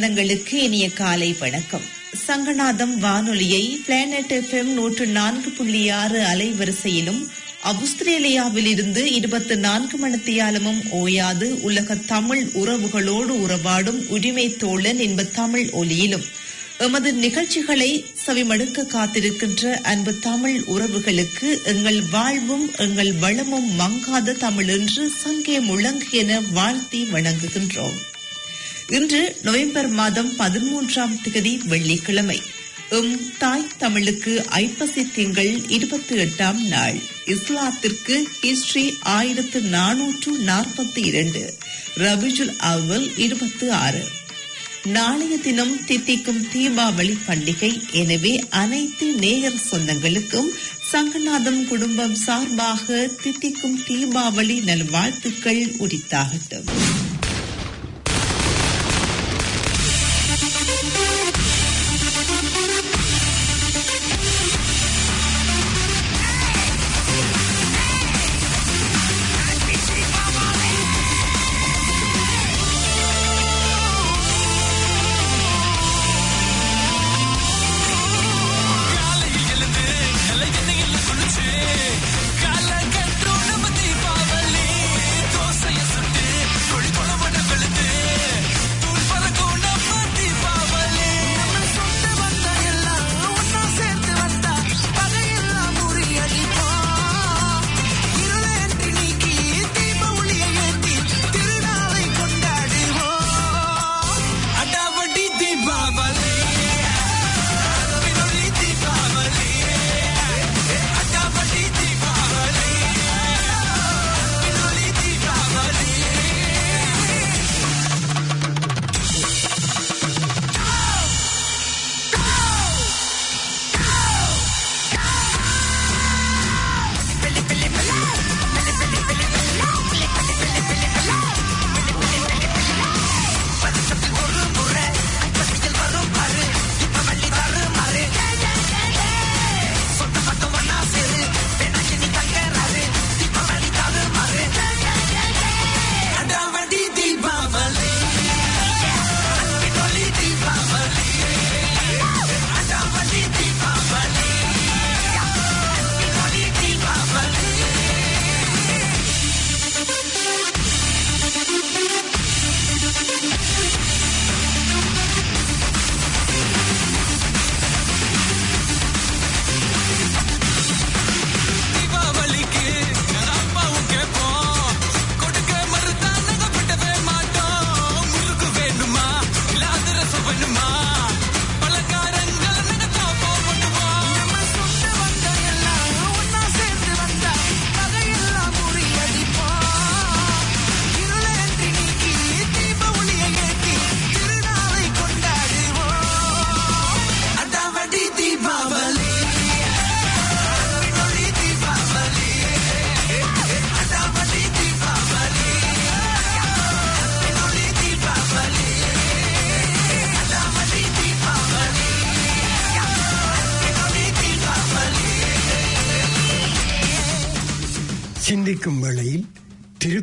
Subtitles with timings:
[0.00, 1.82] சொந்தங்களுக்கு இனிய காலை வணக்கம்.
[2.26, 7.26] சங்கநாதம் வானொலியை பிளானட் எஃப்எம் நூற்று நான்கு புள்ளி ஆறு அலைவரிசையிலும்
[7.62, 16.24] அவுஸ்திரேலியாவில் இருந்து இருபத்தி நான்கு மணித்தியாலமும் ஓயாது உலக தமிழ் உறவுகளோடு உறவாடும் உரிமை தோழன் என்ப தமிழ் ஒலியிலும்.
[16.78, 25.60] எமது நிகழ்ச்சிகளை செவிமடுக்க காத்திருக்கின்ற அன்பு தமிழ் உறவுகளுக்கு எங்கள் வாழ்வும் எங்கள் வளமும் மங்காத தமிழ் என்று சங்கே
[25.60, 27.98] முழங்கு என வாழ்த்தி வணங்குகின்றோம்.
[28.90, 32.42] இன்று நவம்பர் மாதம் பதிமூன்றாம் திகதி வெள்ளிக்கிழமை.
[32.90, 36.98] எம் தாய் தமிழுக்கு ஐப்பசி திங்கள் இருபத்தி எட்டாம் நாள்.
[37.26, 41.58] இஸ்லாத்திற்கு ஹிஸ்டரி ஆயிரத்து நானூற்று நாற்பத்தி இரண்டு.
[41.96, 44.08] ரபிஜுல் அவல் இருபத்தி ஆறு.
[44.84, 50.50] நாளைய தினம் தித்திக்கும் தீபாவளி பண்டிகை எனவே அனைத்து நேயர் சொந்தங்களுக்கும்
[50.92, 56.68] சங்கநாதம் குடும்பம் சார்பாக தித்திக்கும் தீபாவளி நல்வாழ்த்துக்கள் உரித்தாகட்டும்.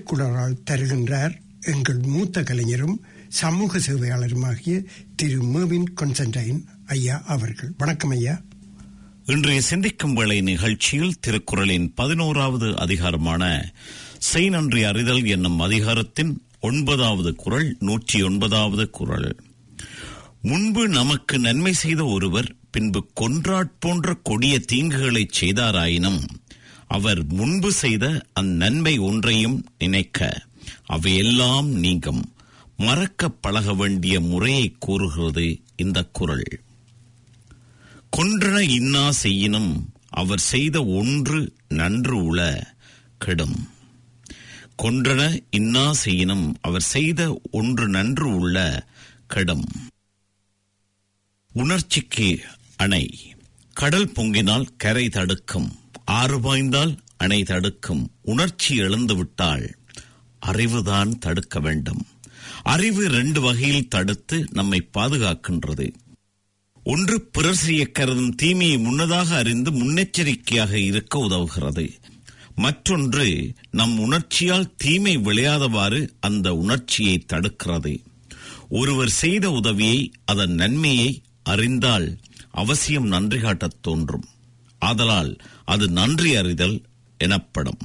[0.07, 4.75] திருக்குறளால் தருகின்றார் எங்கள் மூத்த கலைஞரும் சமூக சேவையாளருமாகிய
[5.15, 7.71] திரு மேவின் கொன்சன்டைன் ஐயா அவர்கள்.
[7.77, 8.36] வணக்கம் ஐயா.
[9.25, 13.74] இன்றைய சிந்திக்கும் வேளை நிகழ்ச்சியில் திருக்குறளின் பதினோராவது அதிகாரமான
[14.18, 19.36] செய் நன்றி அறிதல் என்னும் அதிகாரத்தின் ஒன்பதாவது குரல் நூற்றி ஒன்பதாவது குரல்.
[20.42, 26.21] முன்பு நமக்கு நன்மை செய்த ஒருவர் பின்பு கொன்றாட் போன்ற கொடிய தீங்குகளை செய்தாராயினும்
[26.88, 30.45] அவர் முன்பு செய்த அந்நன்மை ஒன்றையும் நினைக்க
[30.86, 32.34] அவையெல்லாம் நீங்கும்.
[32.78, 36.44] மறக்க பழக வேண்டிய முறையை கூறுகிறது இந்த குரல்.
[38.18, 42.68] கொன்றன இன்னா செய்யினும் அவர் செய்த ஒன்று நன்று உள
[43.18, 43.69] கெடும்.
[44.84, 48.88] கொன்றன இன்னா செய்யினும் அவர் செய்த ஒன்று நன்று உள்ள
[49.28, 49.66] கெடும்.
[51.54, 52.42] உணர்ச்சிக்கு
[52.75, 53.36] அணை.
[53.74, 55.72] கடல் பொங்கினால் கரை தடுக்கும்.
[56.07, 58.12] ஆறு பாய்ந்தால் அணை தடுக்கும்.
[58.21, 59.74] உணர்ச்சி எழுந்துவிட்டால்
[60.45, 62.06] அறிவுதான் தடுக்க வேண்டும்.
[62.63, 65.94] அறிவு ரெண்டு வகையில் தடுத்து நம்மை பாதுகாக்கின்றது.
[66.83, 71.89] ஒன்று பிறர் செய்ய கருதும் தீமையை முன்னதாக அறிந்து முன்னெச்சரிக்கையாக இருக்க உதவுகிறது.
[72.56, 78.03] மற்றொன்று நம் உணர்ச்சியால் தீமை விளையாதவாறு அந்த உணர்ச்சியை தடுக்கிறது.
[78.69, 82.18] ஒருவர் செய்த உதவியை அதன் நன்மையை அறிந்தால்
[82.51, 84.25] அவசியம் நன்றி காட்டத் தோன்றும்.
[84.79, 86.81] ஆதலால் அது நன்றி அறிதல்
[87.18, 87.77] எனப்படும்.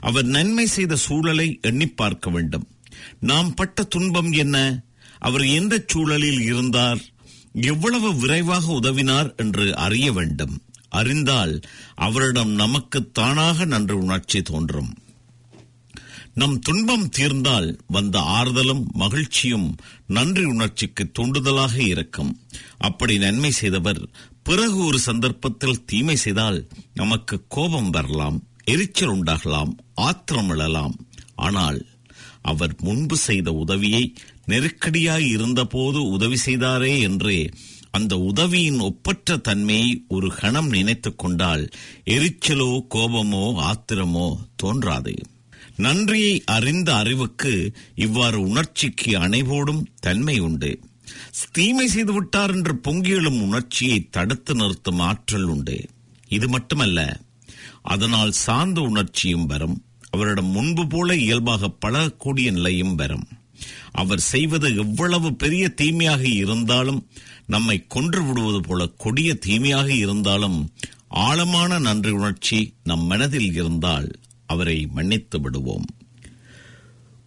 [0.00, 2.68] அவர் நன்மை செய்த சூழலை எண்ணி பார்க்க வேண்டும்.
[3.20, 4.82] நாம் பட்ட துன்பம் என்ன?
[5.18, 6.98] அவர் எந்த சூழலில் இருந்தார்?
[7.52, 10.62] எவ்வளவு விரைவாக உதவினார் என்று அறிய வேண்டும்.
[10.88, 11.60] அறிந்தால்
[11.94, 14.94] அவரிடம் நமக்கு தானாக நன்றி உணர்ச்சி தோன்றும்.
[16.34, 19.76] நம் துன்பம் தீர்ந்தால் வந்த ஆறுதலும் மகிழ்ச்சியும்
[20.06, 22.40] நன்றி உணர்ச்சிக்கு தூண்டுதலாக இருக்கும்.
[22.78, 24.08] அப்படி நன்மை செய்தவர்
[24.46, 26.58] பிறகு ஒரு சந்தர்ப்பத்தில் தீமை செய்தால்
[26.94, 30.94] நமக்கு கோபம் வரலாம் எரிச்சல் உண்டாகலாம் ஆத்திரம் எழலாம்.
[31.36, 31.78] ஆனால்
[32.42, 34.14] அவர் முன்பு செய்த உதவியை
[34.46, 37.50] நெருக்கடியாய் இருந்தபோது உதவி செய்தாரே என்றே
[37.90, 41.64] அந்த உதவியின் ஒப்பற்ற தன்மையை ஒரு கணம் நினைத்து கொண்டால்
[42.04, 45.14] எரிச்சலோ கோபமோ ஆத்திரமோ தோன்றாது.
[45.76, 47.54] நன்றியை அறிந்த அறிவுக்கு
[47.94, 50.70] இவ்வாறு உணர்ச்சிக்கு அணைவோடும் தன்மை உண்டு.
[51.52, 55.88] தீமை செய்து விட்டார் என்று பொங்கியெழும் உணர்ச்சியை தடுத்து நிறுத்தும் ஆற்றல் உண்டு.
[56.28, 57.20] இது மட்டுமல்ல
[57.82, 59.84] அதனால் சார்ந்த உணர்ச்சியும் வரும்.
[60.10, 63.26] அவரிடம் முன்பு போல இயல்பாக பழகக்கூடிய நிலையும் வரும்.
[63.92, 67.10] அவர் செய்வது எவ்வளவு பெரிய தீமையாக இருந்தாலும்
[67.46, 70.72] நம்மை கொன்று விடுவது போல கொடிய தீமையாக இருந்தாலும்
[71.08, 74.10] ஆழமான நன்றி உணர்ச்சி நம் மனதில் இருந்தால்
[74.46, 75.86] அவரை மன்னித்து விடுவோம்.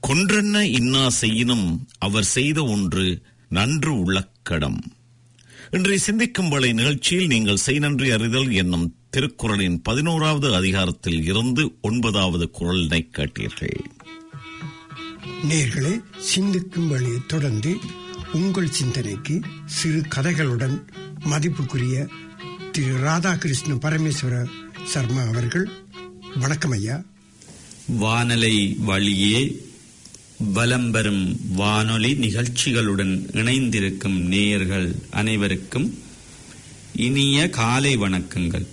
[0.08, 4.78] கொன்றென்ன இன்னா செய்யினும் அவர் செய்த ஒன்று நன்று உள்ளக்கடம்.
[5.72, 13.08] இன்றைய சிந்திக்கும் வேளை நிகழ்ச்சியில் நீங்கள் செய் நன்றி அறிதல் என்னும் திருக்குறளின் பதினோராவது அதிகாரத்தில் இருந்து ஒன்பதாவது குரலினை
[13.18, 13.80] கேட்டீர்கள்.
[15.50, 17.78] நேர்களே சிந்திக்கும் வழியை தொடர்ந்து
[18.32, 20.86] உங்கள் சிந்தனைக்கு சிறு கதைகளுடன்
[21.30, 22.08] மதிப்புக்குரிய
[22.72, 24.46] திரு ராதாகிருஷ்ண பரமேஸ்வர
[24.84, 25.70] சர்மா அவர்கள்.
[26.40, 27.02] வணக்கம் ஐயா.
[27.88, 29.69] வானலை வழியே
[30.40, 35.98] வலம் வரும் வானொலி நிகழ்ச்சிகளுடன் இணைந்திருக்கும் நேயர்கள் அனைவருக்கும்
[36.96, 38.66] இனிய காலை வணக்கங்கள்.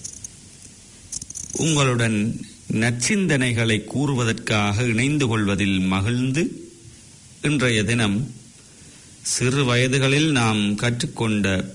[1.56, 2.40] உங்களுடன்
[2.72, 6.70] நற்சிந்தனைகளை கூறுவதற்காக இணைந்து கொள்வதில் மகிழ்ந்து
[7.42, 8.30] இன்றைய தினம்
[9.22, 11.74] சிறு வயதுகளில் நாம் கற்றுக்கொண்ட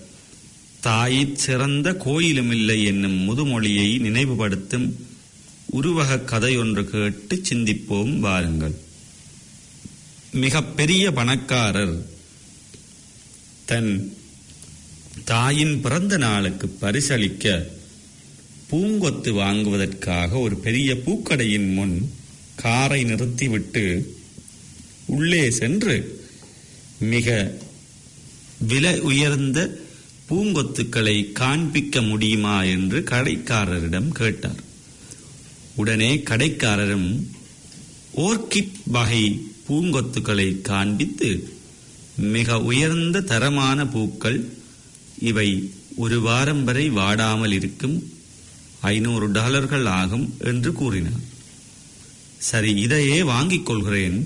[0.83, 4.93] தாயிற் சிறந்த கோயிலுமில்லை என்னும் முதுமொழியை நினைவுபடுத்தும்
[5.65, 8.89] உருவக கதையொன்று கேட்டு சிந்திப்போம் வாருங்கள்.
[10.31, 12.05] மிகப்பெரிய பணக்காரர்
[13.65, 14.17] தன்
[15.23, 17.65] தாயின் பிறந்த நாளுக்கு பரிசளிக்க
[18.71, 22.13] பூங்கொத்து வாங்குவதற்காக ஒரு பெரிய பூக்கடையின் முன்
[22.55, 24.15] காரை நிறுத்திவிட்டு
[25.05, 26.21] உள்ளே சென்று
[26.99, 27.57] மிக
[28.59, 29.79] விலை உயர்ந்த
[30.29, 34.63] பூங்கொத்துக்களை காண்பிக்க முடியுமா என்று கடைக்காரரிடம் கேட்டார்.
[35.75, 37.27] உடனே கடைக்காரரும்
[38.17, 41.29] ஓர்கிட் வகை பூங்கொத்துக்களை காண்பித்து
[42.35, 44.39] மிக உயர்ந்த தரமான பூக்கள்
[45.19, 45.49] இவை
[45.95, 47.97] ஒரு வாரம் வரை வாடாமல் இருக்கும்.
[48.81, 51.23] ஐநூறு டாலர்கள் ஆகும் என்று கூறினார்.
[52.37, 54.19] சரி இதையே வாங்கிக் கொள்கிறேன்.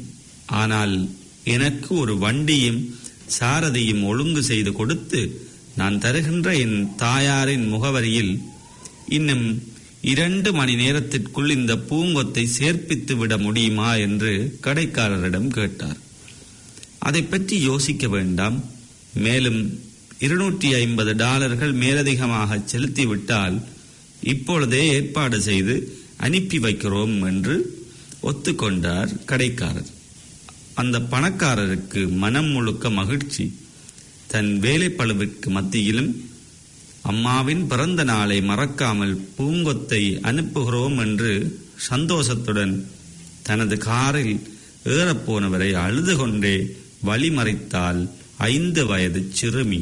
[0.45, 1.09] ஆனால்
[1.43, 2.81] எனக்கு ஒரு வண்டியும்
[3.39, 5.21] சாரதியும் ஒழுங்கு செய்து கொடுத்து
[5.75, 8.33] நான் தருகின்ற என் தாயாரின் முகவரியில்
[9.07, 9.47] இன்னும்
[10.11, 14.31] இரண்டு மணி நேரத்திற்குள் இந்த பூங்கொத்தை சேர்ப்பித்து விட முடியுமா என்று
[14.63, 15.99] கடைக்காரரிடம் கேட்டார்.
[17.07, 18.57] அதை பற்றி யோசிக்க வேண்டாம்.
[19.25, 19.59] மேலும்
[20.25, 23.57] இருநூற்றி ஐம்பது டாலர்கள் மேலதிகமாக செலுத்திவிட்டால்
[24.23, 25.75] இப்பொழுதே ஏற்பாடு செய்து
[26.17, 27.55] அனுப்பி வைக்கிறோம் என்று
[28.29, 29.91] ஒத்துக்கொண்டார் கடைக்காரர்.
[30.81, 33.45] அந்த பணக்காரருக்கு மனம் முழுக்க மகிழ்ச்சி.
[34.27, 36.11] தன் வேலைப்பழுவிற்கு மத்தியிலும்
[37.09, 42.87] அம்மாவின் பிறந்த நாளை மறக்காமல் பூங்கொத்தை அனுப்புகிறோம் என்று சந்தோஷத்துடன்
[43.41, 44.35] தனது காரில்
[44.85, 46.55] ஏறப்போனவரை அழுது கொண்டே
[47.05, 49.81] வழிமறைத்தால் ஐந்து வயது சிறுமி.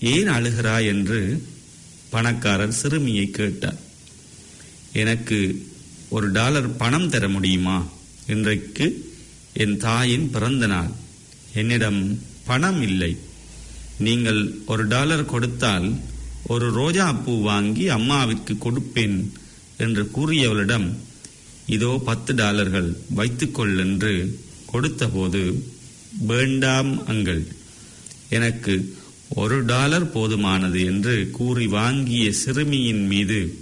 [0.00, 0.86] ஏன் அழுகிறாய்?
[0.86, 1.42] என்று
[2.10, 3.80] பணக்காரர் சிறுமியை கேட்டார்.
[4.92, 5.66] எனக்கு
[6.08, 7.78] ஒரு டாலர் பணம் தர முடியுமா?
[8.26, 8.86] இன்றைக்கு
[9.52, 10.92] என் தாயின் பிறந்த நாள்.
[11.54, 13.16] என்னிடம் பணம் இல்லை.
[13.98, 15.88] நீங்கள் ஒரு டாலர் கொடுத்தால்
[16.46, 19.28] ஒரு ரோஜா பூ வாங்கி அம்மாவிற்கு கொடுப்பேன்
[19.76, 20.92] என்று கூறியவளிடம்
[21.66, 24.38] இதோ பத்து டாலர்கள் வைத்துக்கொள் என்று
[24.72, 25.64] கொடுத்தபோது
[26.18, 27.46] வேண்டாம் அங்கள்
[28.28, 28.94] எனக்கு
[29.28, 33.58] ஒரு டாலர் போதுமானது என்று கூறி வாங்கிய சிறுமியின் மீது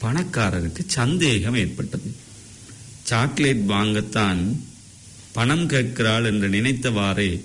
[0.00, 2.14] பணக்காரருக்கு சந்தேகம் ஏற்பட்டது.
[3.02, 4.56] சாக்லேட் வாங்கத்தான்
[5.32, 7.44] பணம் கேட்கிறாள் என்று நினைத்தவாறே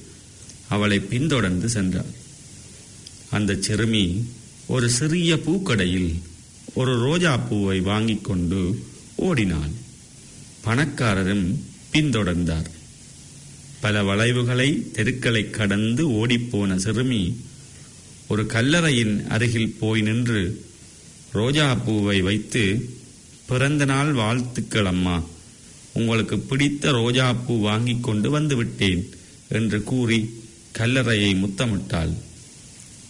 [0.70, 2.14] அவளை பின்தொடர்ந்து சென்றார்
[3.30, 4.26] அந்த சிறுமி
[4.74, 6.12] ஒரு சிறிய பூக்கடையில்
[6.74, 8.60] ஒரு ரோஜா பூவை வாங்கி கொண்டு
[9.16, 9.72] ஓடினாள்
[10.66, 11.46] பணக்காரரும்
[11.94, 12.70] பின்தொடர்ந்தார்.
[13.80, 17.24] பல வளைவுகளை தெருக்களை கடந்து ஓடிப்போன சிறுமி
[18.28, 20.44] ஒரு கல்லறையின் அருகில் போய் நின்று
[21.32, 22.92] ரோஜா பூவை வைத்து
[23.46, 25.18] பிறந்த நாள் வாழ்த்துக்கள் அம்மா.
[25.94, 29.10] உங்களுக்கு பிடித்த ரோஜா பூ வாங்கி கொண்டு வந்து விட்டேன்
[29.50, 30.30] என்று கூறி
[30.78, 32.14] கல்லறையை முத்தமிட்டாள்.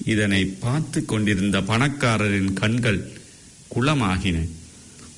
[0.06, 3.12] இதனை பார்த்து கொண்டிருந்த பணக்காரரின் கண்கள்
[3.76, 4.48] குளமாகின.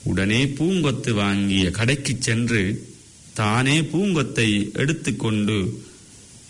[0.04, 2.88] உடனே பூங்கொத்து வாங்கிய கடைக்குச் சென்று
[3.34, 5.84] தானே பூங்கொத்தை எடுத்துக்கொண்டு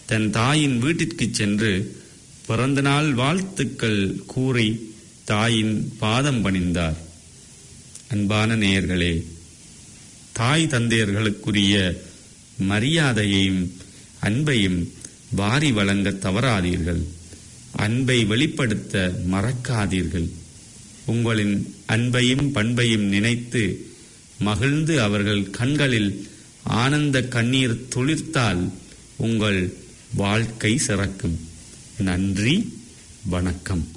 [0.05, 1.95] தன் தாயின் வீட்டிற்குச் சென்று
[2.45, 6.95] பிறந்தநாள் வாழ்த்துக்கள் கூறி தாயின் பாதம் பணிந்தார்.
[8.09, 9.25] அன்பான நேயர்களே
[10.33, 11.97] தாய் தந்தையர்களுக்குரிய
[12.69, 13.71] மரியாதையையும்
[14.21, 14.87] அன்பையும்
[15.31, 17.03] வாரி வழங்க தவறாதீர்கள்.
[17.71, 20.29] அன்பை வெளிப்படுத்த மறக்காதீர்கள்.
[21.05, 23.85] உங்களின் அன்பையும் பண்பையும் நினைத்து
[24.39, 26.29] மகிழ்ந்து அவர்கள் கண்களில்
[26.63, 28.71] ஆனந்த கண்ணீர் துளிர்த்தால்
[29.15, 29.73] உங்கள்
[30.13, 31.39] வாழ்க்கை சிறக்கும்.
[31.97, 32.79] நன்றி
[33.25, 33.87] வணக்கம்.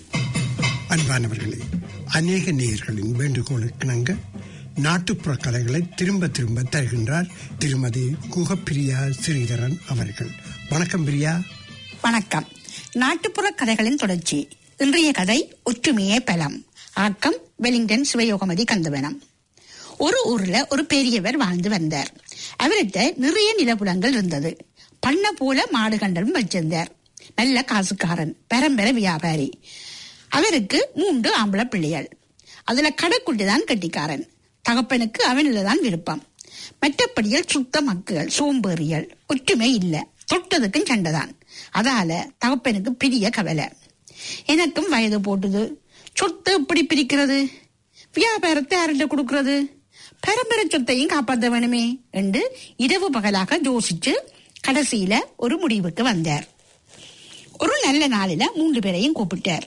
[0.89, 1.61] அன்பானவர்களே
[2.07, 4.17] அநேக நேயர்களின் வேண்டுகோளுக்கு இணங்க
[4.75, 7.29] நாட்டுப்புற கலைகளை திரும்ப திரும்ப தருகின்றார்
[7.59, 10.31] திருமதி குகப்பிரியா ஸ்ரீதரன் அவர்கள்.
[10.69, 11.41] வணக்கம் பிரியா.
[12.03, 12.49] வணக்கம்.
[12.95, 14.49] நாட்டுப்புற கதைகளின் தொடர்ச்சி.
[14.79, 16.65] இன்றைய கதை ஒற்றுமையே பலம்.
[16.95, 19.21] ஆக்கம் வெலிங்டன் சிவயோகமதி கந்தவனம்.
[19.99, 22.15] ஒரு ஊர்ல ஒரு பெரியவர் வாழ்ந்து வந்தார்.
[22.63, 24.57] அவர்கிட்ட நிறைய நிலப்புலங்கள் இருந்தது.
[25.01, 26.87] பண்ண போல மாடு கண்டலும் வச்சிருந்தார்.
[27.37, 29.61] நல்ல காசுக்காரன் பரம்பரை வியாபாரி.
[30.29, 32.19] அவருக்கு மூன்று ஆம்பளை பிள்ளைகள்.
[32.65, 34.29] அதுல கடைக்குட்டி தான் கட்டிக்காரன்.
[34.63, 36.25] தகப்பனுக்கு அவனில தான் விருப்பம்.
[36.81, 40.05] மற்றபடியில் சுத்த மக்கள் சோம்பேறியல் ஒற்றுமை இல்லை.
[40.33, 41.39] தொட்டதுக்கும் சண்டைதான்.
[41.75, 43.69] அதால தகப்பனுக்கு பெரிய கவலை.
[44.47, 45.73] எனக்கும் வயது போட்டுது.
[46.15, 47.51] சொத்து எப்படி பிரிக்கிறது?
[48.13, 49.83] வியாபாரத்தை யார்கிட்ட கொடுக்கறது.
[50.21, 54.13] பரம்பரை சொத்தையும் காப்பாற்ற வேணுமே என்று இரவு பகலாக யோசிச்சு
[54.69, 56.49] கடைசியில ஒரு முடிவுக்கு வந்தார்.
[57.59, 59.63] ஒரு நல்ல நாளில மூன்று பேரையும் கூப்பிட்டார்.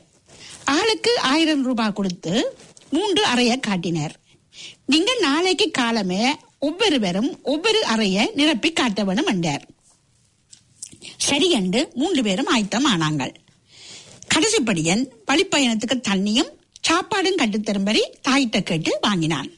[0.65, 2.57] ஆளுக்கு ஆயிரம் ரூபாய் கொடுத்து
[2.89, 4.15] மூன்று அறைய காட்டினார்.
[4.85, 9.67] நீங்க நாளைக்கு காலமே ஒவ்வொருவரும் ஒவ்வொரு அறைய நிரப்பி காட்ட வேணும் என்றார்.
[11.17, 13.33] சரி என்று மூன்று பேரும் ஆயத்தம் ஆனாங்கள்
[14.35, 16.51] கடைசிப்படியன் வழிப்பயணத்துக்கு தண்ணியும்
[16.89, 19.49] சாப்பாடும் கட்டுத்தரும்படி தாயிட்ட கேட்டு வாங்கினான்.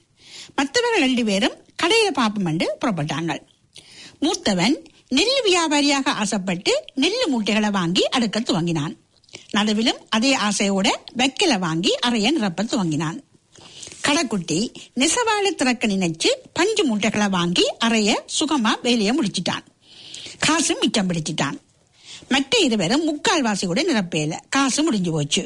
[0.55, 3.41] மற்றவர்கள் ரெண்டு பேரும் கடையில பாப்பம் என்று புறப்பட்டாங்கள்
[4.21, 4.75] மூத்தவன்
[5.07, 8.93] நெல் வியாபாரியாக ஆசைப்பட்டு நெல் மூட்டைகளை வாங்கி அடுக்க துவங்கினான்.
[9.57, 10.87] நடுவிலும் அதே ஆசையோட
[11.17, 13.19] வெக்கில வாங்கி அறைய நிரப்ப துவங்கினான்.
[14.07, 19.65] கடைக்குட்டி நெசவாளி திறக்க நினைச்சு பஞ்சு மூட்டைகளை வாங்கி அறைய சுகமா வேலையை முடிச்சிட்டான்.
[20.45, 21.57] காசும் மிச்சம் பிடிச்சிட்டான்.
[22.29, 24.33] மற்ற இருவரும் முக்கால்வாசி கூட நிரப்பேல.
[24.49, 25.43] காசு முடிஞ்சு போச்சு.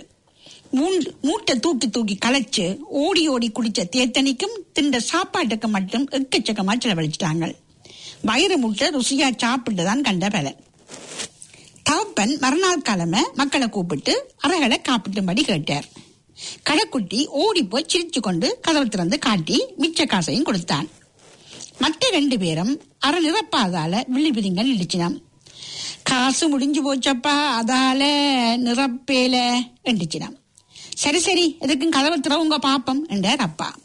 [1.22, 2.66] மூட்டை தூக்கி தூக்கி களைச்சு
[3.04, 7.56] ஓடி ஓடி குடிச்ச தேத்தனிக்கும் தின்ற சாப்பாட்டுக்கு மட்டும் எக்கச்சக்கமா செலவழிச்சிட்டாங்க.
[8.30, 10.60] வயிறு முட்டை ருசியா சாப்பிட்டு தான் கண்ட பலன்
[11.88, 15.88] தகப்பன் மறுநாள் கிழமை மக்களை கூப்பிட்டு அறகளை காப்பிட்டும்படி கேட்டார்.
[16.68, 20.88] கடைக்குட்டி ஓடி போய் சிரிச்சு கொண்டு கதவு திறந்து காட்டி மிச்ச காசையும் கொடுத்தான்.
[21.78, 25.22] மற்ற ரெண்டு பேரும் அரை நிரப்பாதால விழி பிரிங்க நிடிச்சினான்
[26.04, 28.02] காசு முடிஞ்சு போச்சப்பா அதால
[28.58, 29.36] நிரப்பேல
[29.84, 30.38] என்றிச்சினான்
[30.96, 33.76] சரி சரி எதுக்கும் கதவை திறவுங்க பாப்பம் என்றார் அப்பா.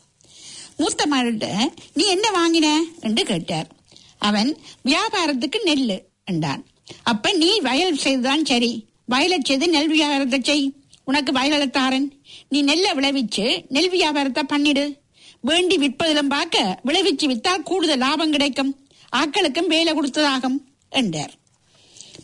[0.77, 1.47] மூத்த மகள்கிட்ட
[1.95, 2.67] நீ என்ன வாங்கின?
[3.01, 3.69] என்று கேட்டார்.
[4.19, 6.65] அவன் வியாபாரத்துக்கு நெல் என்றான்.
[7.03, 8.87] அப்ப நீ வயல் செய்துதான் சரி.
[9.05, 10.75] வயலை செய்து நெல் வியாபாரத்தை செய்.
[11.05, 12.13] உனக்கு வயலத்தாரன்
[12.49, 14.99] நீ நெல்லை விளைவிச்சு நெல் வியாபாரத்தை பண்ணிடு.
[15.41, 18.73] வேண்டி விற்பதிலும் பார்க்க விளைவிச்சு வித்தால் கூடுதல் லாபம் கிடைக்கும்.
[19.17, 21.33] ஆக்களுக்கும் வேலை கொடுத்ததாகும் என்றார்.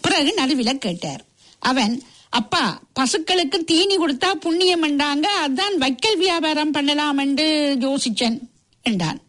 [0.01, 1.23] பிறகு நடுவில கேட்டார்.
[1.59, 8.39] அவன் அப்பா பசுக்களுக்கு தீனி கொடுத்தா புண்ணியம் என்றாங்க அதான் வைக்கல் வியாபாரம் பண்ணலாம் என்று யோசிச்சேன்
[8.83, 9.21] என்றான்.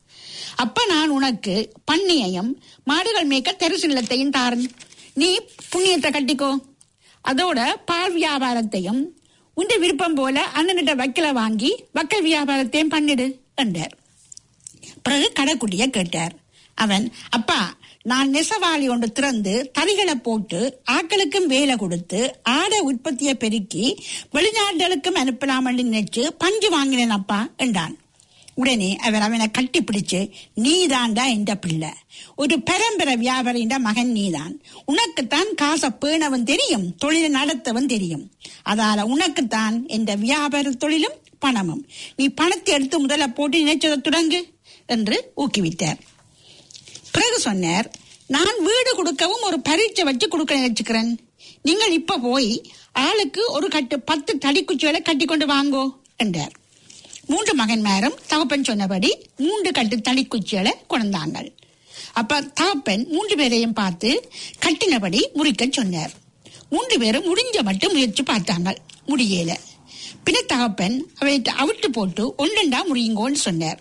[0.56, 2.51] அப்ப நான் உனக்கு பண்ணையையும்
[2.84, 4.65] மாடுகள் மேய்க்க தெருசு நிலத்தையும் தாரன்.
[5.13, 5.39] நீ
[5.72, 6.51] புண்ணியத்தை கட்டிக்கோ.
[7.24, 9.01] அதோட பால் வியாபாரத்தையும்
[9.54, 13.27] உண்ட விருப்பம் போல அண்ணனிட்ட வைக்கல வாங்கி வக்கல் வியாபாரத்தையும் பண்ணிடு.
[13.55, 13.97] என்றார்.
[15.03, 16.33] பிறகு கடைக்குட்டிய கேட்டார்.
[16.74, 25.15] அவன் அப்பா நான் நெசவாளி ஒன்று திறந்து தறிகளை போட்டு ஆக்களுக்கும் வேலை கொடுத்து ஆடை உற்பத்தியை பெருக்கி வெளிநாடுகளுக்கும்
[25.15, 27.97] அனுப்பலாம் என்று நினைச்சு பஞ்சு வாங்கினேன் அப்பா என்றான்.
[28.53, 31.89] உடனே அவர் அவனை கட்டி பிடிச்சு நீதான்டா என்ற பிள்ளை.
[32.35, 34.62] ஒரு பரம்பரை வியாபாரின்ற மகன் நீதான்.
[34.85, 38.31] உனக்குத்தான் காசை பேணவன் தெரியும் தொழிலை நடத்தவன் தெரியும்.
[38.69, 41.13] அதால உனக்குத்தான் என்ற வியாபார தொழிலும்
[41.45, 41.83] பணமும்.
[42.17, 44.39] நீ பணத்தை எடுத்து முதல்ல போட்டு நினைச்சதை தொடங்கு
[44.95, 45.99] என்று ஊக்குவித்தார்.
[47.15, 47.87] பிறகு சொன்னார்
[48.35, 51.11] நான் வீடு கொடுக்கவும் ஒரு பரீட்சை வச்சு கொடுக்க நினைச்சுக்கிறேன்.
[51.67, 52.51] நீங்கள் இப்ப போய்
[53.05, 55.83] ஆளுக்கு ஒரு கட்டு பத்து தடிக்குச்சிகளை கட்டி கொண்டு வாங்கோ
[56.23, 56.53] என்றார்.
[57.31, 59.09] மூன்று மகன்மாரும் தகப்பன் சொன்னபடி
[59.45, 61.49] மூன்று கட்டு தடிக்குச்சிகளை கொண்டாங்கள்
[62.19, 64.09] அப்ப தாப்பன் மூன்று பேரையும் பார்த்து
[64.65, 66.13] கட்டினபடி முறிக்க சொன்னார்.
[66.73, 68.69] மூன்று பேரும் முடிஞ்ச மட்டும் முயற்சி பார்த்தாங்க
[69.09, 69.53] முடியல.
[70.25, 73.79] பின்ன தகப்பன் அவை அவிட்டு போட்டு ஒன்றண்டா முறியுங்கோன்னு சொன்னார்.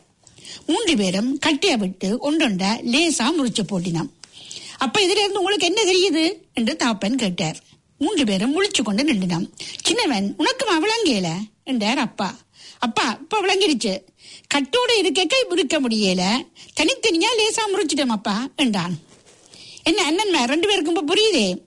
[0.66, 4.12] மூன்று பேரும் கட்டியை விட்டு ஒன்றொண்டா லேசா முறிச்சு போட்டினான்.
[4.78, 6.40] அப்ப இதுல இருந்து உங்களுக்கு என்ன தெரியுது?
[6.54, 7.56] என்று தாப்பன் கேட்டார்.
[7.98, 9.50] மூன்று பேரும் முழிச்சு கொண்டு நின்றுனான்.
[9.82, 11.28] சின்னவன் உனக்கும் விளங்கல
[11.64, 12.36] என்றார் அப்பா.
[12.78, 14.02] அப்பா இப்ப விளங்கிடுச்சு.
[14.54, 16.48] கட்டோட இருக்க முறிக்க முடியல.
[16.80, 18.98] தனித்தனியா லேசா முறிச்சிட்டோம் அப்பா என்றான்.
[19.82, 21.58] என்ன அண்ணன்மா ரெண்டு பேருக்கும் இப்ப புரியுதே?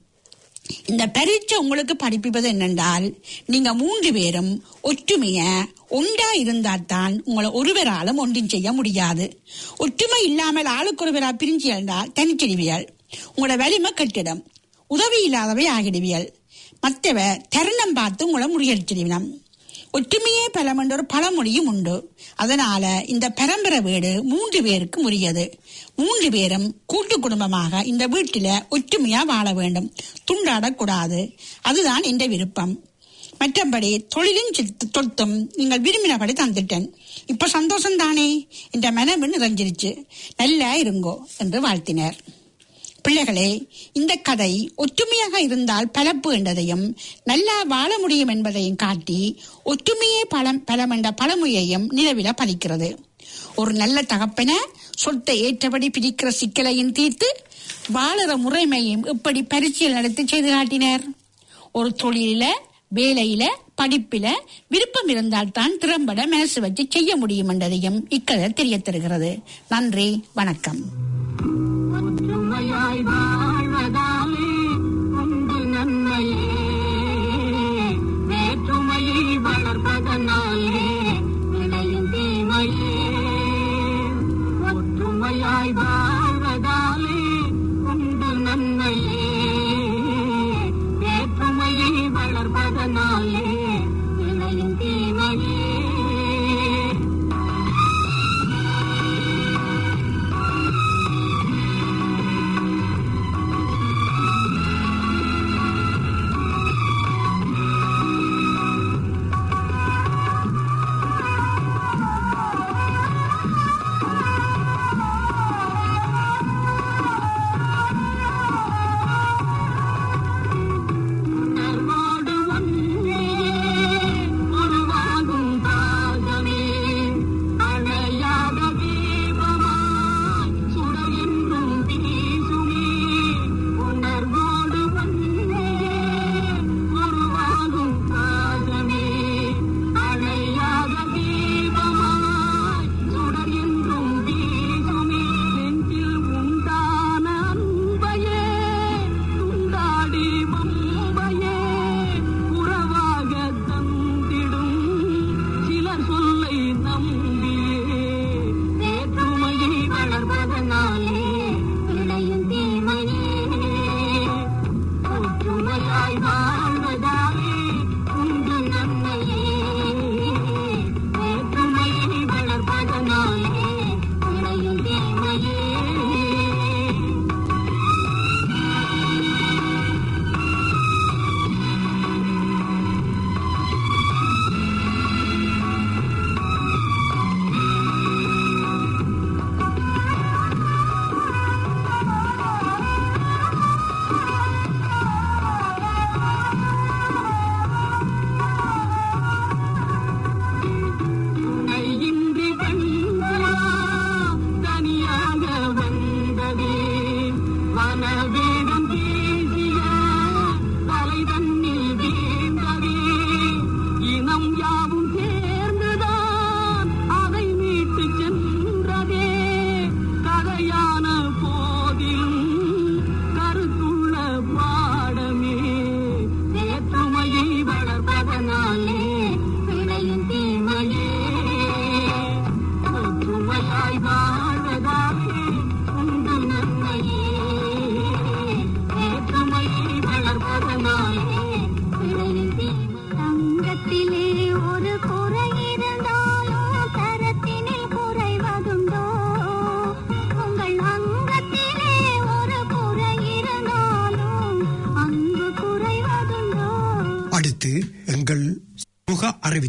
[0.86, 3.14] இந்த பரீட்சை உங்களுக்கு படிப்பிப்பது என்னென்றால்
[3.46, 9.42] நீங்க மூன்று பேரும் ஒற்றுமைய ஒன்றா இருந்தால்தான் உங்களை ஒருவராலும் ஒன்றும் செய்ய முடியாது.
[9.78, 12.88] ஒற்றுமை இல்லாமல் ஆளுக்கு ஒருவரா பிரிஞ்சு இருந்தால் தனிச்செடிவியல்
[13.36, 14.46] உங்களோட வலிமை கட்டிடம்.
[14.88, 16.34] உதவி இல்லாதவை ஆகிடுவியல்.
[16.82, 19.46] மற்றவ தருணம் பார்த்து உங்களை முறியடிச்சிடுவினம்.
[19.94, 22.16] ஒற்றுமையே பலம் என்ற ஒரு பழமொழியும் உண்டு.
[22.36, 25.60] அதனால இந்த பரம்பரை வீடு மூன்று பேருக்கு உரியது.
[25.98, 29.94] மூன்று பேரும் கூட்டு குடும்பமாக இந்த வீட்டில ஒற்றுமையா வாழ வேண்டும்.
[30.32, 31.20] துண்டாடக்கூடாது.
[31.62, 32.74] அதுதான் என்ற விருப்பம்.
[33.40, 34.52] மற்றபடி தொழிலும்
[34.92, 36.88] தொத்தும் நீங்கள் விரும்பினபடி தந்துட்டேன்.
[37.26, 39.92] இப்ப சந்தோஷம் தானே என்ற மனம் நிறைஞ்சிருச்சு.
[40.38, 42.18] நல்லா இருங்கோ என்று வாழ்த்தினர்.
[43.02, 43.50] பிள்ளைகளே
[43.94, 46.86] இந்த கதை ஒற்றுமையாக இருந்தால் பலப்பு என்றதையும்
[47.24, 49.20] நல்லா வாழ முடியும் என்பதையும் காட்டி
[49.66, 52.90] ஒற்றுமையே பலம் பலம் என்ற பழமொழியையும் நிலவில பலிக்கிறது
[53.56, 54.52] ஒரு நல்ல தகப்பன
[55.04, 57.30] சொத்தை ஏற்றபடி பிரிக்கிற சிக்கலையும் தீர்த்து
[57.94, 61.04] வாழற முறைமையும் எப்படி பரிச்சையில் நடத்தி செய்து காட்டினர்.
[61.72, 62.46] ஒரு தொழிலில
[62.96, 63.44] வேலையில
[63.82, 64.28] படிப்பில
[64.68, 69.32] விருப்பம் இருந்தால் தான் திறம்பட மனசு வச்சு செய்ய முடியும் என்றதையும் இக்கதை தெரிய தருகிறது.
[69.70, 70.82] நன்றி வணக்கம்.
[85.58, 87.22] ஒற்றுமையாய் வாழ்வதாலே
[87.90, 89.30] உண்டு நன்மையே.
[91.02, 93.37] வேற்றுமையை வளர்ப்பதனாலே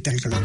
[0.06, 0.36] முக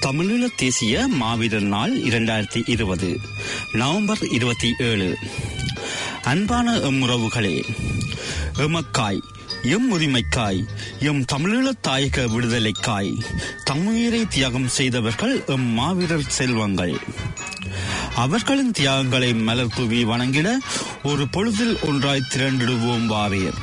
[0.00, 3.20] தமிழீழ தேசிய மாவீரர் நாள் இரண்டாயிரத்தி இருபது
[3.72, 5.18] நவம்பர் இருபத்தி ஏழு.
[6.22, 7.64] அன்பான எம் உறவுகளே
[8.56, 9.20] எமக்காய்
[9.62, 10.66] எம் உரிமைக்காய்
[10.98, 13.12] எம் தமிழீழ தாயக விடுதலைக்காய்
[13.70, 16.98] தம்முயிரை தியாகம் செய்தவர்கள் எம் மாவீரர் செல்வங்கள்.
[18.16, 20.48] அவர்களின் தியாகங்களை மலர் தூவி வணங்கிட
[21.02, 23.58] ஒரு பொழுதில் ஒன்றாய் திரண்டிடுவோம் வாரியர்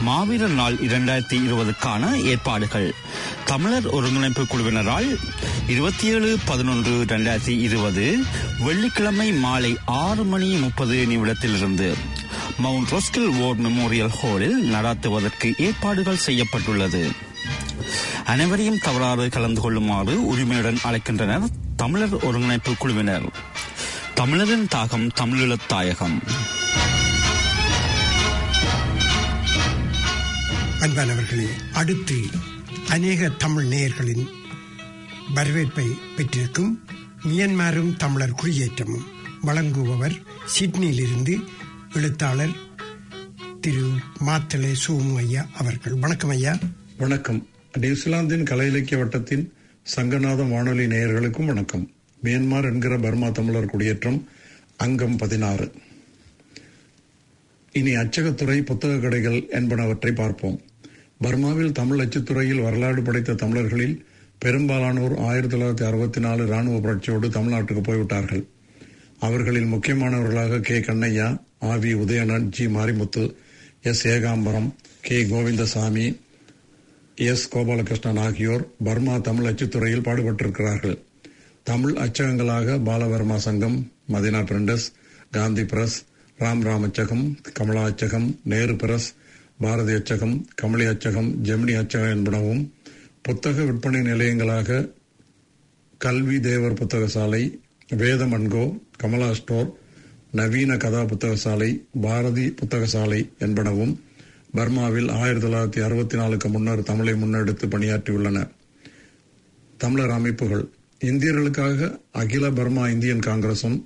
[0.00, 2.94] மாவீரர் நாள் இரண்டாயிரத்தி இருபதுக்கான ஏற்பாடுகள்.
[3.44, 5.18] தமிழர் ஒருங்கிணைப்பு குழுவினரால்
[5.66, 8.24] இருபத்தி ஏழு பதினொன்று இரண்டாயிரத்தி இருபது
[8.58, 11.94] வெள்ளிக்கிழமை மாலை ஆறு மணி முப்பது நிமிடத்திலிருந்து
[12.58, 17.10] மவுண்ட் ரோஸ்கில் வோர்ட் மெமோரியல் ஹாலில் நடாத்துவதற்கு ஏற்பாடுகள் செய்யப்பட்டுள்ளது.
[18.24, 21.46] அனைவரையும் தவறாது கலந்து கொள்ளுமாறு உரிமையுடன் அழைக்கின்றனர்
[21.82, 23.22] தமிழர் ஒருங்கிணைப்பு குழுவினர்.
[24.14, 26.22] தமிழரின் தாகம் தமிழீழத் தாயகம்.
[30.80, 32.16] அன்பானவர்களே அடுத்து
[32.88, 34.26] அநேக தமிழ் நேயர்களின்
[35.34, 36.84] வரவேற்பை பெற்றிருக்கும்
[37.24, 39.06] மியன்மாரும் தமிழர் குடியேற்றமும்
[39.46, 40.22] வழங்குபவர்
[40.58, 41.44] சிட்னியிலிருந்து
[41.94, 42.52] எழுத்தாளர்
[43.60, 43.90] திரு
[44.26, 45.94] மாத்தளை சோமு ஐயா அவர்கள்.
[45.94, 46.58] வணக்கம் ஐயா.
[46.98, 47.46] வணக்கம்.
[47.78, 49.52] நியூசிலாந்தின் கலை இலக்கிய வட்டத்தின்
[49.84, 51.90] சங்கநாதம் வானொலி நேயர்களுக்கும் வணக்கம்.
[52.22, 54.28] மியான்மர் என்கிற பர்மா தமிழர் குடியேற்றம்
[54.76, 55.72] அங்கம் பதினாறு.
[57.72, 60.60] இனி அச்சகத்துறை புத்தக கடைகள் என்பனவற்றை பார்ப்போம்.
[61.22, 64.06] பர்மாவில் தமிழ் அச்சுத்துறையில் வரலாறு படைத்த தமிழர்களில்
[64.38, 68.44] பெரும்பாலானோர் ஆயிரத்தி தொள்ளாயிரத்தி அறுபத்தி நாலு ராணுவ புரட்சியோடு தமிழ்நாட்டுக்கு போய்விட்டார்கள்.
[69.18, 70.78] அவர்களில் முக்கியமானவர்களாக கே.
[70.78, 71.74] கண்ணையா ஆ.
[71.74, 71.94] V.
[71.94, 72.66] Udayanan G.
[72.66, 73.34] Marimuthu
[73.82, 74.08] S.
[74.08, 75.22] Ekambaram K.
[75.22, 76.16] Govindasamy
[77.18, 77.48] S.
[77.48, 80.96] Gopalakrishnan ஆகியோர் பர்மா தமிழ் அச்சுத்துறையில் பாடுபட்டிருக்கிறார்கள்.
[81.62, 84.86] Tamil அச்சகங்களாக Balavarma Sangam Madina printers
[85.30, 86.04] Gandhi press
[86.38, 89.14] Ram Ram அச்சகம் Kamala அச்சகம் நேரு பிரஸ்
[89.60, 92.72] பாரதி அச்சகம் கமலி அச்சகம் ஜெமினி அச்சகம் என்பனவும்
[93.22, 94.88] புத்தக விற்பனை நிலையங்களாக
[95.98, 99.68] கல்வி தேவர் புத்தக சாலை வேதம் வேதமன்கோ கமலா ஸ்டோர்
[100.30, 104.00] நவீன கதா புத்தக சாலை பாரதி புத்தகசாலை என்பனவும்
[104.56, 108.50] பர்மாவில் ஆயிரத்தி தொள்ளாயிரத்தி அறுபத்தி நாலுக்கு முன்னர் தமிழை முன்னெடுத்து பணியாற்றியுள்ளன.
[109.78, 110.68] தமிழர் அமைப்புகள்.
[111.00, 113.84] இந்தியர்களுக்காக அகில பர்மா இந்தியன் காங்கிரசும்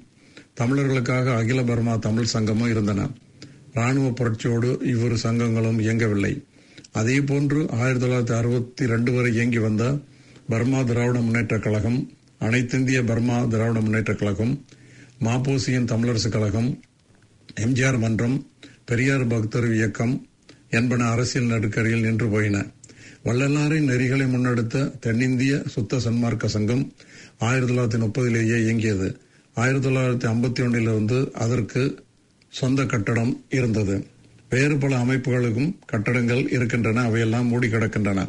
[0.61, 3.09] தமிழர்களுக்காக அகில பர்மா தமிழ் சங்கமும் இருந்தன.
[3.75, 6.45] இராணுவ புரட்சியோடு இவ்விரு சங்கங்களும் இயங்கவில்லை.
[6.93, 9.99] அதே போன்று ஆயிரத்தி தொள்ளாயிரத்தி அறுபத்தி ரெண்டு வரை இயங்கி வந்த
[10.49, 14.65] பர்மா திராவிட முன்னேற்றக் கழகம் அனைத்திந்திய பர்மா திராவிட முன்னேற்றக் கழகம்
[15.21, 16.83] மாப்போசியின் தமிழரசு கழகம்
[17.61, 18.47] எம்ஜிஆர் மன்றம்
[18.85, 20.27] பெரியார் பக்தர் இயக்கம்
[20.77, 22.65] என்பன அரசியல் நெருக்கடியில் நின்று போயின.
[23.25, 26.85] வள்ளலாரின் நெறிகளை முன்னெடுத்த தென்னிந்திய சுத்த சன்மார்க்க சங்கம்
[27.39, 29.09] ஆயிரத்தி தொள்ளாயிரத்தி முப்பதிலேயே இயங்கியது.
[29.55, 31.83] ஆயிரத்தி தொள்ளாயிரத்தி ஐம்பத்தி ஒன்றிலிருந்து அதற்கு
[32.49, 33.97] சொந்த கட்டடம் இருந்தது.
[34.51, 38.21] வேறு பல அமைப்புகளுக்கும் கட்டடங்கள் இருக்கின்றன அவையெல்லாம் மூடி கிடக்கின்றன.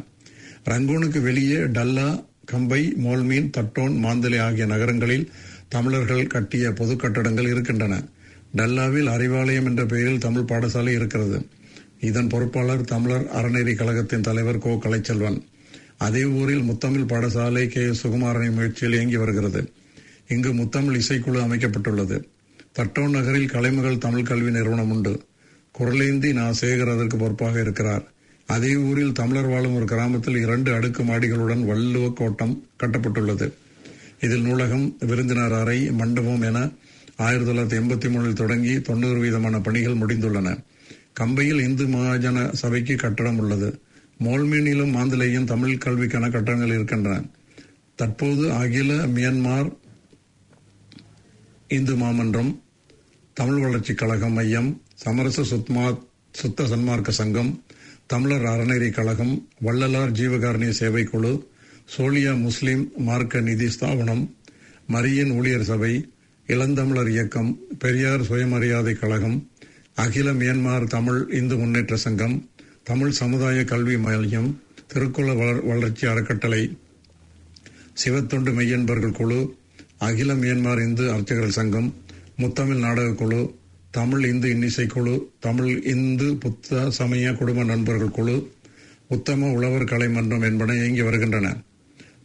[0.64, 2.08] ரங்கூனுக்கு வெளியே டல்லா
[2.44, 5.30] கம்பை மோல்மீன் தட்டோன் மாந்தலை ஆகிய நகரங்களில்
[5.68, 7.94] தமிழர்கள் கட்டிய பொது கட்டடங்கள் இருக்கின்றன.
[8.56, 11.38] டல்லாவில் அறிவாலயம் என்ற பெயரில் தமிழ் பாடசாலை இருக்கிறது.
[12.00, 14.78] இதன் பொறுப்பாளர் தமிழர் அறநெறி கழகத்தின் தலைவர் கோ.
[14.82, 15.42] கலைச்செல்வன்.
[15.98, 17.80] அதே ஊரில் முத்தமிழ் பாடசாலை கே.
[17.80, 19.72] சுகுமாரனை சுகுமாரனின் முயற்சியில் இயங்கி வருகிறது.
[20.28, 22.24] இங்கு முத்தமிழ் இசைக்குழு அமைக்கப்பட்டுள்ளது.
[22.72, 25.22] தட்டோன் நகரில் கலைமகள் தமிழ் கல்வி நிறுவனம் உண்டு.
[25.78, 26.48] குரலேந்தி நா.
[26.48, 28.12] சேகர் அதற்கு பொறுப்பாக இருக்கிறார்.
[28.46, 33.52] அதே ஊரில் தமிழர் வாழும் ஒரு கிராமத்தில் இரண்டு அடுக்கு மாடிகளுடன் வள்ளுவ கோட்டம் கட்டப்பட்டுள்ளது.
[34.20, 36.68] இதில் நூலகம் விருந்தினர் அறை மண்டபம் என
[37.16, 40.58] ஆயிரத்தி தொள்ளாயிரத்தி எண்பத்தி மூணில் தொடங்கி தொண்ணூறு வீதமான பணிகள் முடிந்துள்ளன.
[41.20, 43.68] கம்பையில் இந்து மகாஜன சபைக்கு கட்டடம் உள்ளது.
[44.24, 47.16] மோல்மீனிலும் மாந்திலேயும் தமிழ் கல்விக்கான கட்டடங்கள் இருக்கின்றன.
[47.96, 49.68] தற்போது அகில மியான்மார்
[51.68, 52.50] இந்து மாமன்றம்
[53.34, 55.84] தமிழ் வளர்ச்சி கழகம் மையம் சமரச சுத்மா
[56.32, 57.50] சுத்த சன்மார்க்க சங்கம்
[58.06, 61.32] தமிழர் அறநெறி கழகம் வள்ளலார் ஜீவகாரணிய சேவை குழு
[61.96, 64.22] சோலியா முஸ்லிம் மார்க்க நிதி ஸ்தாபனம்
[64.92, 65.92] மரியன் ஊழியர் சபை
[66.46, 69.36] இளந்தமிழர் இயக்கம் பெரியார் சுயமரியாதை கழகம்
[69.98, 72.50] அகில மியான்மார் தமிழ் இந்து முன்னேற்ற சங்கம்
[72.84, 74.60] தமிழ் சமுதாய கல்வி மையம்
[74.94, 76.78] திருக்குள வளர் வளர்ச்சி அறக்கட்டளை
[78.04, 79.56] சிவத்தொண்டு மெய்யன்பர்கள் குழு
[79.98, 81.94] அகில மியான்மார் இந்து அர்ச்சகர்கள் சங்கம்
[82.38, 83.54] முத்தமிழ் நாடகக் குழு
[83.90, 88.52] தமிழ் இந்து இன்னிசை குழு தமிழ் இந்து புத்த சமய குடும்ப நண்பர்கள் குழு
[89.08, 91.56] உத்தம உழவர் கலை மன்றம் என்பன இயங்கி வருகின்றன.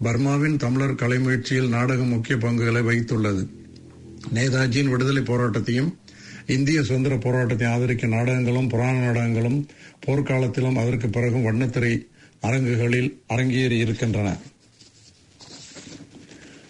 [0.04, 3.48] பர்மாவின் தமிழர் கலை முயற்சியில் நாடகம் முக்கிய பங்குகளை வகித்துள்ளது.
[4.34, 5.94] நேதாஜியின் விடுதலை போராட்டத்தையும்
[6.48, 9.68] இந்திய சுதந்திர போராட்டத்தை ஆதரிக்கும் நாடகங்களும் புராண நாடகங்களும்
[10.06, 12.08] போர்க்காலத்திலும் அதற்கு பிறகும் வண்ணத்திரை
[12.42, 14.38] அரங்குகளில் அரங்கேறி இருக்கின்றன.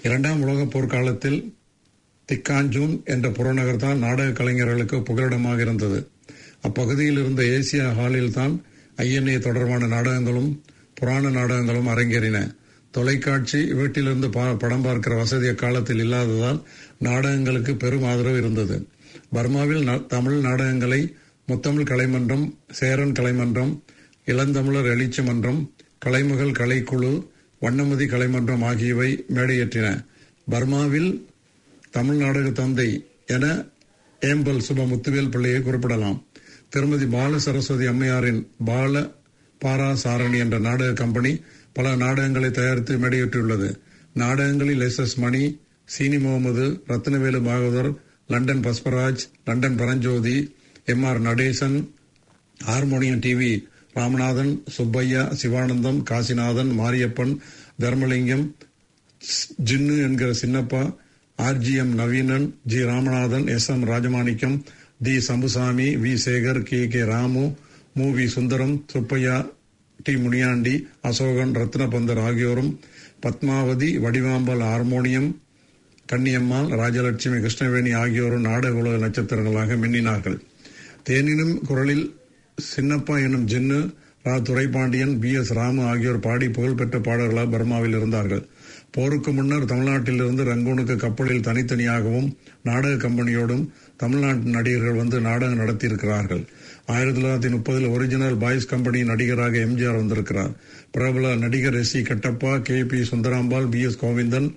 [0.04, 1.54] இரண்டாம் உலகப் போர்க்காலத்தில்
[2.32, 6.08] திக்காஞ்சூன் என்ற புறநகர் தான் நாடக கலைஞர்களுக்கு புகலிடமாக இருந்தது.
[6.62, 8.62] அப்பகுதியில் இருந்த ஏசியா ஹாலில் தான்
[8.98, 12.56] ஐஎன்ஏ தொடர்பான நாடகங்களும் புராண நாடகங்களும் அரங்கேறின.
[12.92, 16.68] தொலைக்காட்சி வீட்டிலிருந்து பா- படம் பார்க்கிற வசதி அக்காலத்தில் இல்லாததால்
[17.00, 18.88] நாடகங்களுக்கு பெரும் ஆதரவு இருந்தது.
[19.34, 21.16] பர்மாவில் தமிழ் நாடகங்களை
[21.48, 23.82] முத்தமிழ் கலைமன்றம் சேரன் கலைமன்றம்
[24.26, 27.28] இளந்தமிழர் எழுச்சி மன்றம் கலைமகள் கலைக்குழு
[27.62, 30.06] வண்ணமதி கலைமன்றம் ஆகியவை மேடையேற்றின.
[30.52, 31.26] பர்மாவில்
[31.92, 33.66] தமிழ் நாடக தந்தை என
[34.20, 36.26] ஏம்பல் சுப முத்துவேல் பிள்ளையை குறிப்பிடலாம்.
[36.70, 39.12] திருமதி பால சரஸ்வதி அம்மையாரின் பால
[39.60, 41.42] பாராசாரணி என்ற நாடக கம்பெனி
[41.74, 43.80] பல நாடகங்களை தயாரித்து மேடையேற்றியுள்ளது.
[44.14, 47.94] நாடகங்களில் S S Mani Seeni Mohammed Rathnavelu Bhagavathar
[48.30, 50.36] London Pushparaj London Paranjothi
[50.86, 51.78] M R Natesan
[52.60, 53.52] harmonium T V
[53.96, 57.34] Ramanathan Subbaiah Sivanandam Kasinathan Mariappan
[57.82, 58.46] Dharmalingam
[59.62, 60.84] Jinnu என்கிற Chinnappa
[61.40, 64.58] RGM Naveenan G Ramanathan S M Rajamanickam
[65.00, 67.44] T Sambusamy V Sekar K K Ramu
[67.96, 69.38] மு V Sundaram Subbaiah
[70.00, 72.72] D Muniyandi Asokan ரத்னபந்தர் ஆகியோரும்
[73.20, 75.30] Padmavathi Vadivambal harmonium
[76.12, 80.38] Kanniyammal Rajalakshmi Krishnaveni ஆகியோரும் நாடக உலக நட்சத்திரங்களாக மின்னினார்கள்.
[81.10, 82.16] தேனினும் குரலில்
[82.76, 83.94] சின்னப்பா எனும் ஜின்னு
[84.26, 85.32] ரா துரைபாண்டியன் பி.
[85.32, 85.54] எஸ்.
[85.54, 88.48] ராமு ஆகியோர் பாடி புகழ்பெற்ற பாடல்களாக பர்மாவில் இருந்தார்கள்.
[88.92, 96.44] போருக்கு முன்னர் தமிழ்நாட்டிலிருந்து ரங்கூனுக்கு கப்பலில் தனித்தனியாகவும் நாடக கம்பெனியோடும் தமிழ்நாட்டு நடிகர்கள் வந்து நாடகம் நடத்தியிருக்கிறார்கள்.
[96.86, 100.52] ஆயிரத்தி தொள்ளாயிரத்தி முப்பதில் ஒரிஜினல் பாய்ஸ் கம்பெனி நடிகராக எம்ஜிஆர் வந்திருக்கிறார்.
[100.92, 101.90] பிரபல நடிகர் S.
[101.90, 102.00] C.
[102.00, 102.84] Kattappa K.
[102.84, 102.98] B.
[102.98, 103.82] Sundarambal P.
[103.82, 104.00] S.
[104.02, 104.56] Govindan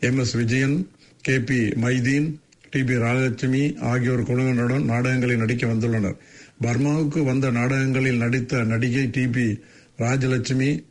[0.00, 0.90] M S Vijayan
[1.22, 6.16] K P Maideen T P Rajalakshmi ஆகியோர் குழுவினருடன் நாடகங்களில் நடிக்க வந்துள்ளனர்.
[6.60, 9.60] பர்மாவுக்கு வந்த நாடகங்களில் நடித்த நடிகை டி பி
[9.98, 10.84] ராஜலட்சுமி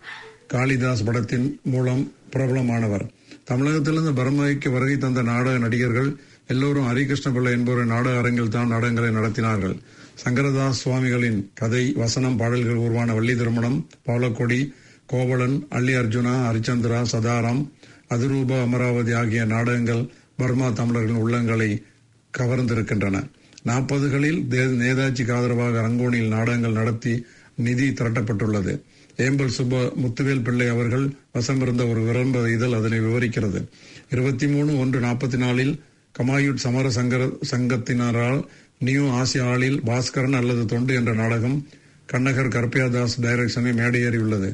[0.54, 3.06] காளிதாஸ் படத்தின் மூலம் பிரபலமானவர்.
[3.44, 6.16] தமிழகத்திலிருந்து பர்மாவுக்கு வருகை தந்த நாடக நடிகர்கள்
[6.48, 9.76] எல்லோரும் ஹரிகிருஷ்ணபிள்ளை என்பவரின் நாடக அரங்கில் தான் நாடகங்களை நடத்தினார்கள்.
[10.24, 14.74] சங்கரதாஸ் சுவாமிகளின் கதை வசனம் பாடல்கள் உருவான வள்ளி திருமணம் பவளக்கொடி
[15.06, 17.64] கோவலன் அல்லி அர்ஜுனா ஹரிச்சந்திரா சதாராம்
[18.10, 20.04] அதிரூபா அமராவதி ஆகிய நாடகங்கள்
[20.36, 21.70] பர்மா தமிழர்களின் உள்ளங்களை
[22.38, 23.24] கவர்ந்திருக்கின்றன.
[23.66, 24.40] நாற்பதுகளில்
[24.84, 28.74] நேதாஜிக்கு ஆதரவாக ரங்கோனியில் நாடகங்கள் நடத்தி நிதி திரட்டப்பட்டுள்ளது.
[29.18, 33.62] ஏம்பல் சுப்ப முத்துவேல் பிள்ளை அவர்கள் வசமிருந்த ஒரு விளம்ப இதழ் அதனை விவரிக்கிறது.
[34.12, 35.82] இருபத்தி மூணு ஒன்று நாற்பத்தி நாலில்
[36.20, 38.42] கமாயுட் சமர சங்கர சங்கத்தினரால்
[38.80, 41.68] நியூ ஆசிய ஆளில் பாஸ்கரன் அல்லது தொண்டு என்ற நாடகம்
[42.06, 44.50] கண்ணகர் கர்பியாதாஸ் டைரக்ஷனை மேடையேறியுள்ளது.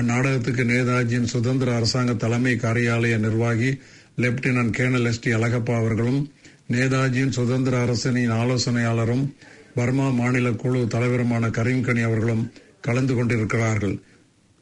[0.00, 3.80] அந்நாடகத்துக்கு நேதாஜியின் சுதந்திர அரசாங்க தலைமை காரியாலய நிர்வாகி
[4.16, 6.32] lieutenant colonel S T Alagappa அவர்களும்
[6.70, 9.34] நேதாஜியின் சுதந்திர அரசனின் ஆலோசனையாளரும்
[9.74, 14.02] பர்மா மாநில குழு தலைவருமான கரீம்கனி அவர்களும் கலந்து கொண்டிருக்கிறார்கள்.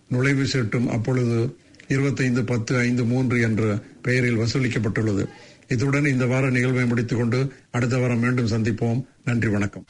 [0.09, 1.57] நுழைவு சீட்டும் அப்பொழுது
[1.89, 5.27] இருபத்தைந்து பத்து ஐந்து மூன்று என்ற பெயரில் வசூலிக்கப்பட்டுள்ளது.
[5.69, 9.05] இத்துடன் இந்த வார நிகழ்வை முடித்துக் கொண்டு அடுத்த வாரம் மீண்டும் சந்திப்போம்.
[9.25, 9.87] நன்றி வணக்கம்.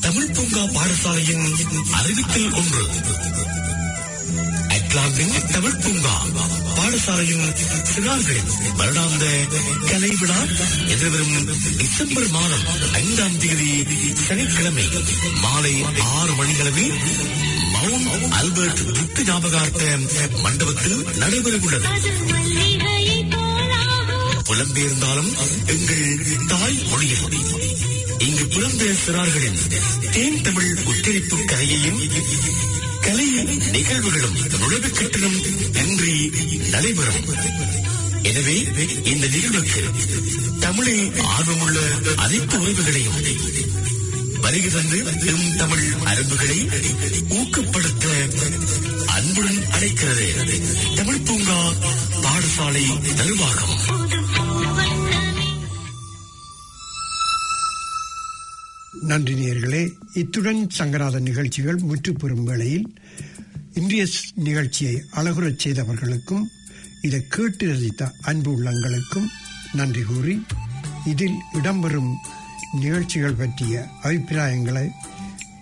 [0.00, 1.46] தமிழ் பூங்கா பாடசாலையின்
[1.92, 2.84] அறிவித்தல் ஒன்று.
[4.88, 6.12] அட்லாந்தின் தமிழ் பூங்கா.
[6.76, 7.48] பாடசாலையின்
[7.90, 9.24] சிறார்களின் வருடாந்த
[9.90, 10.38] கலை விழா.
[10.88, 11.34] எதிர்வரும்
[11.78, 13.68] டிசம்பர் மாதம் ஐந்தாம் தேதி
[14.26, 14.86] சனிக்கிழமை
[15.42, 15.74] மாலை
[16.12, 16.96] ஆறு மணிகளவில்
[17.72, 19.82] மவுண்ட் அல்பர்ட் புத்து ஞாபகார்த்த
[20.40, 21.86] மண்டபத்தில் நடைபெறவுள்ளது.
[24.48, 25.32] புலம்பெயர்ந்தாலும்
[25.74, 26.06] எங்கள்
[26.46, 27.28] தாய் மொழியில்.
[28.18, 29.60] இங்கு புலம்பெயர் சிறார்களின்
[30.10, 32.00] தேன் தமிழ் உச்சரிப்பு கலையையும்
[33.08, 35.38] கலையின் நிகழ்வுகளும் நுழைவு கட்டணம்
[35.82, 36.14] இன்றி
[36.70, 37.28] நடைபெறும்.
[38.22, 38.56] எனவே
[39.04, 39.82] இந்த நிகழ்வுக்கு
[40.60, 41.78] தமிழில் ஆர்வமுள்ள
[42.16, 43.20] அனைத்து உறவுகளையும்
[44.40, 46.58] வருகை தந்து பெரும் தமிழ் அரபுகளை
[47.30, 48.04] ஊக்கப்படுத்த
[49.16, 50.28] அன்புடன் அழைக்கிறது
[50.94, 51.58] தமிழ் பூங்கா
[52.22, 53.97] பாடசாலை நிர்வாகம்
[59.08, 62.86] நன்றி நேர்களே இத்துடன் சங்கராத நிகழ்ச்சிகள் முற்றுப்பெறும் வேளையில்
[63.72, 66.44] இன்றைய நிகழ்ச்சியை அழகுறச் செய்தவர்களுக்கும்
[67.02, 69.28] இதை கேட்டு ரசித்த அன்பு உள்ளங்களுக்கும்
[69.72, 70.34] நன்றி கூறி
[71.04, 72.10] இதில் இடம்பெறும்
[72.80, 74.86] நிகழ்ச்சிகள் பற்றிய அபிப்பிராயங்களை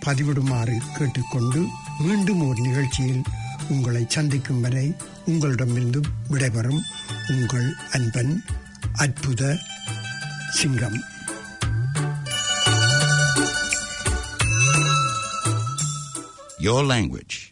[0.05, 1.61] பதிவிடுமாறு கேட்டுக்கொண்டு
[1.99, 3.23] மீண்டும் ஒரு நிகழ்ச்சியில்
[3.69, 4.85] உங்களை சந்திக்கும் வரை
[5.25, 6.81] உங்களிடமிருந்து விடைபெறும்
[7.27, 8.33] உங்கள் அன்பன்
[8.95, 9.41] அற்புத
[10.51, 10.99] சிங்கம்.
[16.59, 17.45] Your language.